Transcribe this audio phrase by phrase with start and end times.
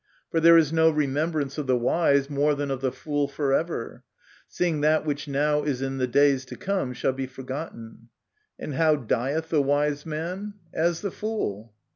[0.31, 4.03] For there is no remembrance of the wise more than of the fool forever;
[4.47, 8.09] seeing that which now is in the days to come shall be forgotten.
[8.57, 10.55] And how dieth the wise man?
[10.73, 11.75] as the fool.